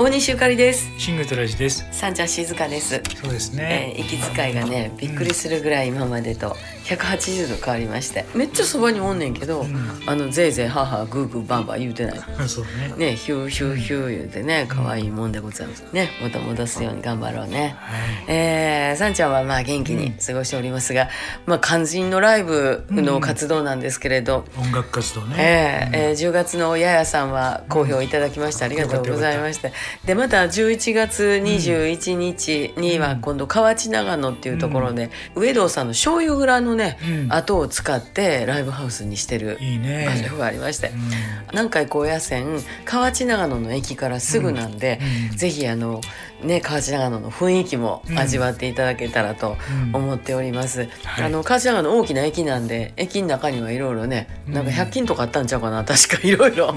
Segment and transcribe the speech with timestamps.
[0.00, 1.84] 大西ゆかりですシングルトラジです。
[1.90, 3.94] さんちゃん静かです、そうですえね。
[3.98, 6.54] ー、息遣いがねびっくりするぐらい今までと
[6.96, 8.24] 180度変わりまして。
[8.34, 9.76] めっちゃそばにおんねんけど、うん。
[10.06, 12.20] あのぜいぜいははグーグーバンバン言うてない。
[12.46, 12.64] そう
[12.96, 13.10] ね。
[13.10, 16.08] ねヒューヒューヒュー言うてね可愛いもんでございますね。
[16.22, 17.76] また戻すように頑張ろうね。
[17.78, 18.24] はい。
[18.28, 21.08] えー、さんちゃんはまあ元気に過ごしておりますが、
[21.46, 25.34] まあ肝心のライブの活動なんですけれど、音楽活動ね。
[25.38, 29.72] えええー10月のややさんは好評いただきましてありがとうございまして。
[30.04, 37.32] でまた11月21日には今度河内長野っていうところで、上堂さんの醤油蔵のね、うん。
[37.32, 40.06] 跡を使ってライブハウスにしてるいいね。
[40.06, 41.10] 場所がありまして、うん。
[41.50, 44.98] 南海高野線河内長野の駅からすぐなんで、
[45.30, 45.36] うん。
[45.36, 46.00] ぜひあの
[46.42, 49.58] ね河内長野の雰囲気も味わっていただけたらと
[49.92, 49.96] うん。
[49.96, 51.24] 思っております、はい。
[51.24, 55.84] あの河内長野大きな駅なんで駅の中にはいろいろねなんか100均とかあったんちゃうかな。
[55.84, 56.74] 確かいろいろ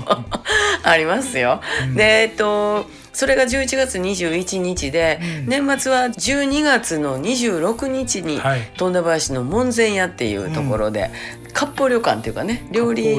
[0.84, 1.96] ありますよ、うん。
[1.96, 5.66] でえっとそれが11月21日で、うん。
[5.68, 8.62] 年末は12月の26日に、はい。
[8.78, 11.12] 富田林の門前屋っていうところで、
[11.54, 13.14] 割烹旅館っていうかね料理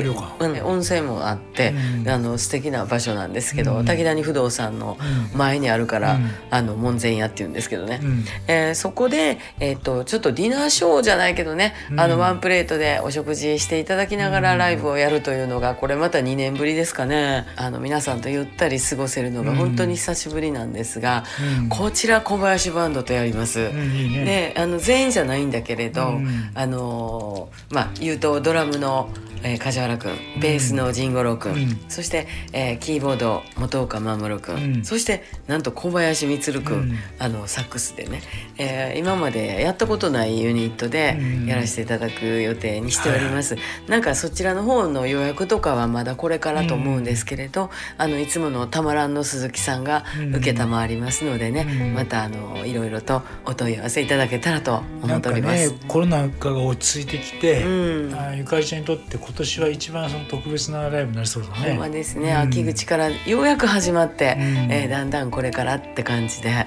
[0.64, 2.08] 温泉もあって、うん。
[2.08, 3.84] あの素敵な場所なんですけど、うん。
[3.84, 4.96] 滝谷不動産の
[5.32, 5.38] うん。
[5.38, 6.30] 前にあるから、うん。
[6.50, 8.24] あの門前屋っていうんですけどね、うん。
[8.48, 12.00] えーそこで、えー、とちょっとディナーショーじゃないけどね、うん。
[12.00, 17.46] あのワンプレートでお食事していただきながらライブをやるというのがこれまた2年ぶりですかね。
[17.56, 21.25] あの皆さんとゆったり過ごせるのが本当に久しぶりなんですが、
[21.61, 23.61] うんこちら小林バンドとやります。
[23.61, 24.52] うんね。
[24.55, 29.08] であの全員じゃないんだけれど、うんあのーまあ言うとドラムの、
[29.44, 31.80] えー梶原くんベースの陣五郎くん、うん。
[31.88, 34.84] そして、えーキーボード本岡守くん、うん。
[34.84, 36.98] そしてなんと小林充くん、うん。
[37.18, 38.22] あのサックスでね、
[38.58, 41.46] えー今までやったことないユニットでうん。
[41.46, 43.56] やらせていただく予定にしております、
[43.88, 50.34] なんかそちらの方の予約とかはまだこれからと思うんですけれど、あのいつものたまらんの鈴木さんがうん。
[50.36, 51.94] 受けたまわりますのでね、うん。
[51.94, 55.70] またあのいろいろとお問い合わせいただけたらと思っております。
[55.70, 58.14] ねコロナ禍が落ち着いてきて、うん。
[58.14, 61.70] あゆかりちゃんにとって今年は一番その特別なライブになりそうだね。
[61.70, 62.38] ほんまですね、うん。
[62.40, 64.42] 秋口からようやく始まって、うん。
[64.70, 66.66] えーだんだんこれからって感じで。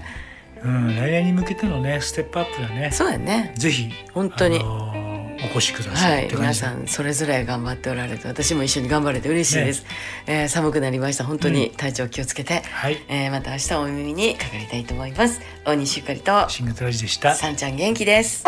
[0.63, 2.89] うん、来年に向けてのねステップアップだね。
[2.91, 3.53] そうやね。
[3.55, 4.59] ぜひ本当に。
[4.59, 5.05] あのー
[5.43, 6.27] お越しくださはい。
[6.27, 6.53] い、皆。
[6.53, 9.85] さんそれぞれ頑張っておられて私も一緒に頑張れて嬉しいです、
[10.25, 11.23] えー寒くなりました。
[11.23, 12.97] 本当に体調気をつけて、はい。
[13.09, 15.39] えーまた明日お耳にかかりたいと思います。
[15.65, 16.49] 大西ゆかりと。
[16.49, 17.35] シングルトラジでした。
[17.35, 18.43] さんちゃん元気です